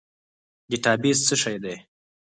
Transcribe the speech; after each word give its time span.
ډیټابیس 0.69 1.17
څه 1.27 1.35
شی 1.41 1.57
دی؟ 1.63 1.75